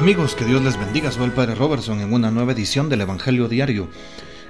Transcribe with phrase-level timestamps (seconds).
[0.00, 1.12] Amigos, que Dios les bendiga.
[1.12, 3.86] Soy el Padre Robertson en una nueva edición del Evangelio Diario.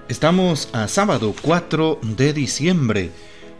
[0.09, 3.11] Estamos a sábado 4 de diciembre.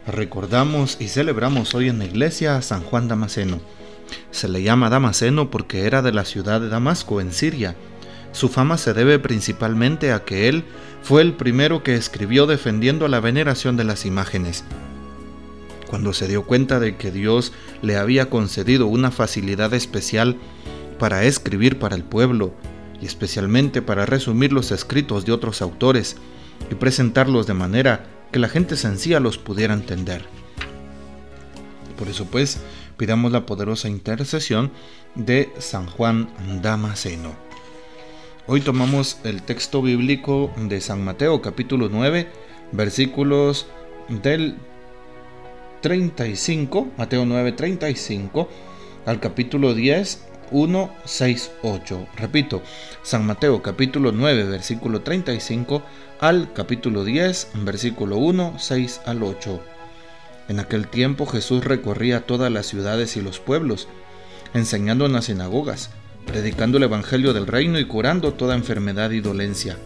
[0.07, 3.59] Recordamos y celebramos hoy en la iglesia a San Juan Damasceno.
[4.31, 7.75] Se le llama Damasceno porque era de la ciudad de Damasco, en Siria.
[8.31, 10.63] Su fama se debe principalmente a que él
[11.03, 14.63] fue el primero que escribió defendiendo la veneración de las imágenes.
[15.89, 20.37] Cuando se dio cuenta de que Dios le había concedido una facilidad especial
[21.01, 22.53] para escribir para el pueblo
[23.01, 26.15] y especialmente para resumir los escritos de otros autores
[26.69, 30.23] y presentarlos de manera que la gente sencilla los pudiera entender.
[31.97, 32.59] Por eso pues
[32.97, 34.71] pidamos la poderosa intercesión
[35.15, 36.29] de San Juan
[36.61, 37.31] Damasceno.
[38.45, 42.27] Hoy tomamos el texto bíblico de San Mateo capítulo 9
[42.73, 43.65] versículos
[44.07, 44.55] del
[45.81, 48.47] 35, Mateo 9, 35
[49.07, 52.07] al capítulo 10 1, 6, 8.
[52.17, 52.61] Repito,
[53.03, 55.81] San Mateo capítulo 9, versículo 35
[56.19, 59.61] al capítulo 10, versículo 1, 6 al 8.
[60.49, 63.87] En aquel tiempo Jesús recorría todas las ciudades y los pueblos,
[64.53, 65.89] enseñando en las sinagogas,
[66.25, 69.77] predicando el Evangelio del reino y curando toda enfermedad y dolencia.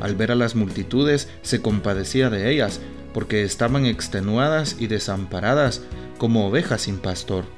[0.00, 2.80] Al ver a las multitudes, se compadecía de ellas,
[3.12, 5.82] porque estaban extenuadas y desamparadas
[6.18, 7.57] como ovejas sin pastor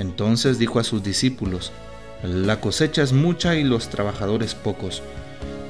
[0.00, 1.72] entonces dijo a sus discípulos,
[2.22, 5.02] La cosecha es mucha y los trabajadores pocos.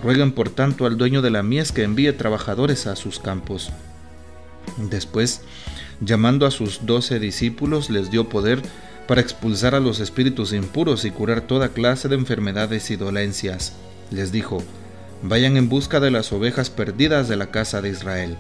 [0.04, 3.70] Ruegan por tanto al dueño de la mies que envíe trabajadores a sus campos.
[4.78, 5.42] Después,
[6.00, 8.62] llamando a sus doce discípulos, les dio poder
[9.08, 13.72] para expulsar a los espíritus impuros y curar toda clase de enfermedades y dolencias.
[14.12, 14.62] Les dijo,
[15.22, 18.36] Vayan en busca de las ovejas perdidas de la casa de Israel.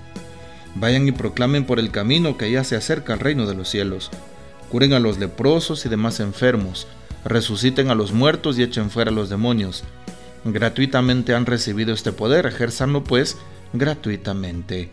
[0.76, 4.10] Vayan y proclamen por el camino que ya se acerca al reino de los cielos
[4.70, 6.86] curen a los leprosos y demás enfermos,
[7.24, 9.84] resuciten a los muertos y echen fuera a los demonios.
[10.44, 13.36] Gratuitamente han recibido este poder, ejerzanlo pues
[13.72, 14.90] gratuitamente.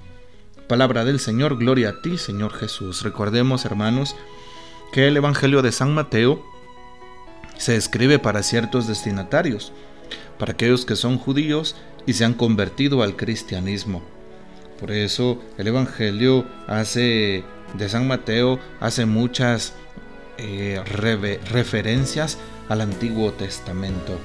[0.68, 3.04] Palabra del Señor, gloria a ti, Señor Jesús.
[3.04, 4.16] Recordemos, hermanos,
[4.92, 6.44] que el Evangelio de San Mateo
[7.58, 9.72] se escribe para ciertos destinatarios,
[10.38, 11.76] para aquellos que son judíos
[12.06, 14.02] y se han convertido al cristianismo.
[14.80, 17.44] Por eso el Evangelio hace
[17.78, 19.74] de San Mateo hace muchas
[20.38, 20.82] eh,
[21.52, 22.38] referencias
[22.70, 24.20] al Antiguo Testamento.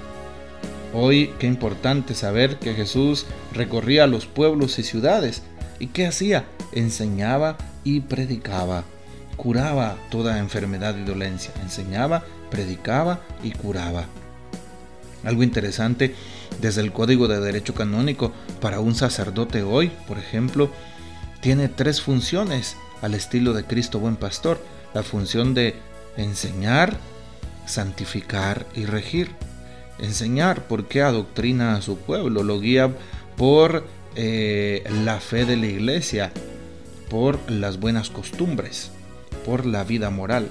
[0.94, 5.42] Hoy qué importante saber que Jesús recorría los pueblos y ciudades.
[5.78, 6.44] ¿Y qué hacía?
[6.72, 8.84] Enseñaba y predicaba.
[9.36, 11.52] Curaba toda enfermedad y dolencia.
[11.62, 14.04] Enseñaba, predicaba y curaba.
[15.24, 16.14] Algo interesante
[16.62, 20.70] desde el Código de Derecho Canónico para un sacerdote hoy, por ejemplo,
[21.40, 24.64] tiene tres funciones al estilo de Cristo buen pastor,
[24.94, 25.74] la función de
[26.16, 26.96] enseñar,
[27.66, 29.30] santificar y regir.
[29.98, 32.90] Enseñar porque adoctrina a su pueblo, lo guía
[33.36, 33.84] por
[34.14, 36.32] eh, la fe de la iglesia,
[37.10, 38.92] por las buenas costumbres,
[39.44, 40.48] por la vida moral.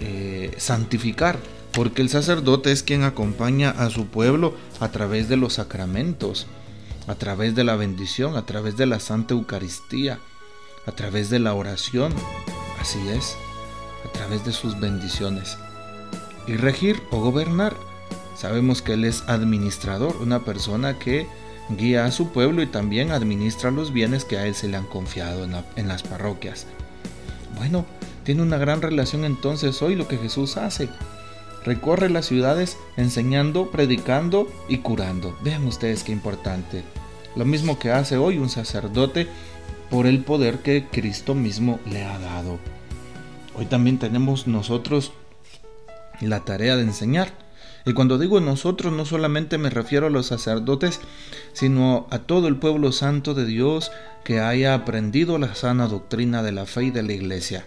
[0.00, 1.38] Eh, santificar,
[1.78, 6.48] porque el sacerdote es quien acompaña a su pueblo a través de los sacramentos,
[7.06, 10.18] a través de la bendición, a través de la Santa Eucaristía,
[10.86, 12.12] a través de la oración,
[12.80, 13.36] así es,
[14.04, 15.56] a través de sus bendiciones.
[16.48, 17.76] Y regir o gobernar,
[18.34, 21.28] sabemos que Él es administrador, una persona que
[21.68, 24.86] guía a su pueblo y también administra los bienes que a Él se le han
[24.86, 26.66] confiado en, las parroquias.
[27.56, 27.86] Bueno,
[28.24, 30.88] tiene una gran relación entonces hoy lo que Jesús hace.
[31.64, 35.36] Recorre las ciudades enseñando, predicando y curando.
[35.42, 36.84] Vean ustedes qué importante.
[37.36, 39.26] Lo mismo que hace hoy un sacerdote
[39.90, 42.58] por el poder que Cristo mismo le ha dado.
[43.56, 45.12] Hoy también tenemos nosotros
[46.20, 47.32] la tarea de enseñar.
[47.86, 51.00] Y cuando digo nosotros no solamente me refiero a los sacerdotes,
[51.52, 53.90] sino a todo el pueblo santo de Dios
[54.24, 57.66] que haya aprendido la sana doctrina de la fe y de la iglesia.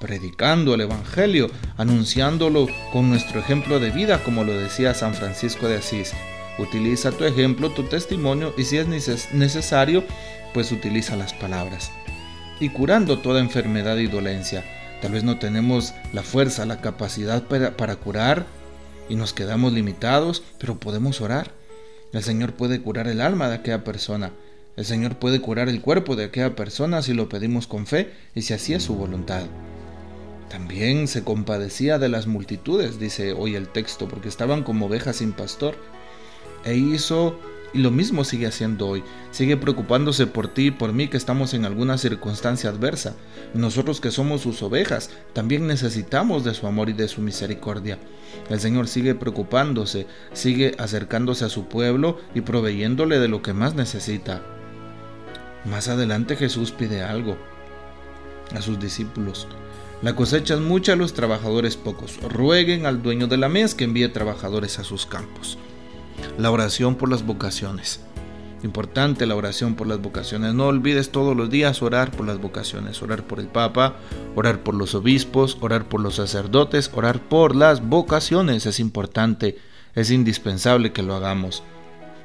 [0.00, 5.78] Predicando el Evangelio, anunciándolo con nuestro ejemplo de vida, como lo decía San Francisco de
[5.78, 6.12] Asís.
[6.58, 8.86] Utiliza tu ejemplo, tu testimonio y si es
[9.32, 10.04] necesario,
[10.54, 11.90] pues utiliza las palabras.
[12.60, 14.64] Y curando toda enfermedad y dolencia.
[15.00, 18.46] Tal vez no tenemos la fuerza, la capacidad para, curar
[19.08, 21.52] y nos quedamos limitados, pero podemos orar.
[22.12, 24.32] El Señor puede curar el alma de aquella persona.
[24.76, 28.42] El Señor puede curar el cuerpo de aquella persona si lo pedimos con fe y
[28.42, 29.42] si así es su voluntad.
[30.48, 35.32] También se compadecía de las multitudes, dice hoy el texto, porque estaban como ovejas sin
[35.32, 35.76] pastor,
[36.64, 37.38] e hizo
[37.74, 39.04] Y lo mismo sigue haciendo hoy.
[39.30, 43.14] Sigue preocupándose por ti y por mí que estamos en alguna circunstancia adversa.
[43.52, 47.98] Nosotros que somos sus ovejas, también necesitamos de su amor y de su misericordia.
[48.48, 53.74] El Señor sigue preocupándose, sigue acercándose a su pueblo y proveyéndole de lo que más
[53.74, 54.42] necesita.
[55.66, 57.36] Más adelante Jesús pide algo
[58.54, 59.46] a sus discípulos.
[60.00, 62.20] La cosecha es mucha, los trabajadores pocos.
[62.22, 65.58] Rueguen al dueño de la mies que envíe trabajadores a sus campos.
[66.38, 68.00] La oración por las vocaciones.
[68.62, 70.54] Importante la oración por las vocaciones.
[70.54, 73.02] No olvides todos los días orar por las vocaciones.
[73.02, 73.96] Orar por el Papa,
[74.36, 78.66] orar por los obispos, orar por los sacerdotes, orar por las vocaciones.
[78.66, 79.58] Es importante,
[79.96, 81.64] es indispensable que lo hagamos.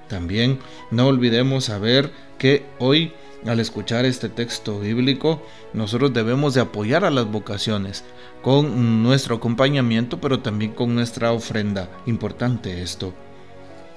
[0.09, 0.59] También
[0.91, 3.13] no olvidemos saber que hoy
[3.45, 8.03] al escuchar este texto bíblico, nosotros debemos de apoyar a las vocaciones
[8.41, 11.89] con nuestro acompañamiento, pero también con nuestra ofrenda.
[12.05, 13.13] Importante esto.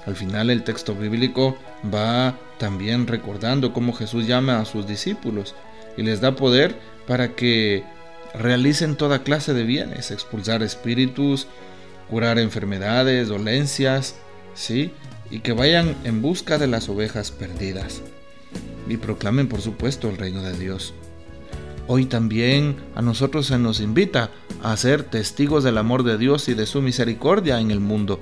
[0.06, 1.56] Al final el texto bíblico
[1.92, 5.54] va también recordando cómo Jesús llama a sus discípulos
[5.96, 6.76] y les da poder
[7.06, 7.84] para que
[8.34, 11.46] realicen toda clase de bienes, expulsar espíritus,
[12.08, 14.16] curar enfermedades, dolencias,
[14.54, 14.92] ¿sí?
[15.30, 18.02] Y que vayan en busca de las ovejas perdidas
[18.88, 20.94] y proclamen por supuesto el reino de Dios.
[21.88, 24.30] Hoy también a nosotros se nos invita
[24.62, 28.20] a ser testigos del amor de Dios y de su misericordia en el mundo.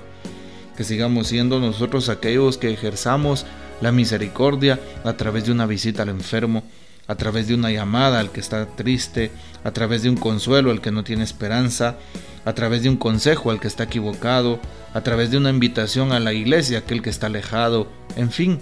[0.77, 3.47] Que sigamos siendo nosotros aquellos que ejerzamos
[3.81, 6.63] la misericordia a través de una visita al enfermo,
[7.07, 9.31] a través de una llamada al que está triste,
[9.63, 11.97] a través de un consuelo al que no tiene esperanza,
[12.45, 14.61] a través de un consejo al que está equivocado,
[14.93, 18.59] a través de una invitación a la iglesia aquel que está alejado, en fin,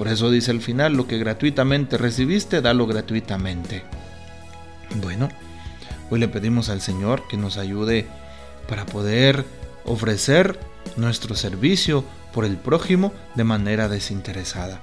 [0.00, 3.82] por eso dice al final, lo que gratuitamente recibiste, dalo gratuitamente.
[4.94, 5.28] Bueno,
[6.08, 8.06] hoy le pedimos al Señor que nos ayude
[8.66, 9.44] para poder
[9.84, 10.58] ofrecer
[10.96, 12.02] nuestro servicio
[12.32, 14.80] por el prójimo de manera desinteresada.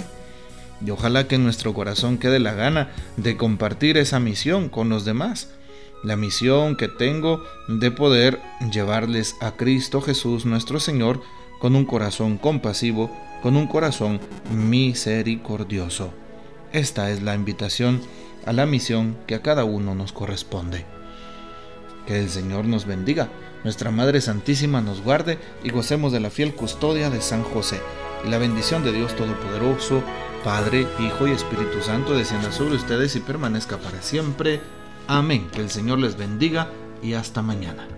[0.85, 5.03] Y ojalá que en nuestro corazón quede la gana de compartir esa misión con los
[5.03, 5.49] demás.
[6.03, 8.39] La misión que tengo de poder
[8.71, 11.23] llevarles a Cristo Jesús nuestro Señor
[11.59, 13.09] con un corazón compasivo
[13.41, 14.19] con un corazón
[14.51, 16.11] misericordioso.
[16.73, 18.01] Esta es la invitación
[18.45, 20.85] a la misión que a cada uno nos corresponde.
[22.05, 23.29] Que el Señor nos bendiga,
[23.63, 27.79] nuestra Madre Santísima nos guarde y gocemos de la fiel custodia de San José.
[28.25, 30.01] Y la bendición de Dios Todopoderoso,
[30.43, 34.61] Padre, Hijo y Espíritu Santo descienda sobre ustedes y permanezca para siempre.
[35.07, 35.49] Amén.
[35.51, 36.69] Que el Señor les bendiga
[37.01, 37.96] y hasta mañana.